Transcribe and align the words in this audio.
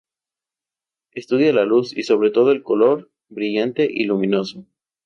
Estudia 1.11 1.53
la 1.53 1.63
luz 1.63 1.95
y, 1.95 2.01
sobre 2.01 2.31
todo, 2.31 2.51
el 2.51 2.63
color, 2.63 3.11
brillante, 3.29 3.87
luminoso. 4.03 4.65